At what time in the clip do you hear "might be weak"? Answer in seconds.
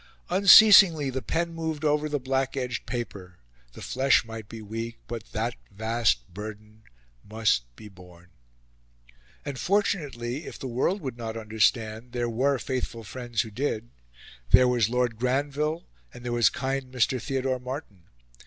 4.25-4.97